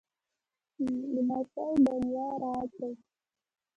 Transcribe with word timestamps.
لمسی 1.13 1.65
د 1.85 1.87
نیا 2.03 2.27
راز 2.41 2.69
دی. 2.81 2.91